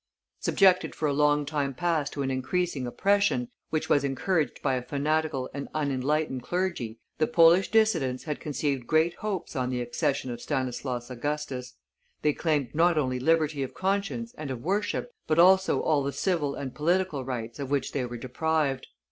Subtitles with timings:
[0.39, 4.81] Subjected for a long time past to an increasing oppression, which was encouraged by a
[4.81, 10.41] fanatical and unenlightened clergy, the Polish dissidents had conceived great hopes on the accession of
[10.41, 11.75] Stanislaus Augustus;
[12.23, 16.55] they claimed not only liberty of conscience and of worship, but also all the civil
[16.55, 18.87] and political rights of which they were deprived.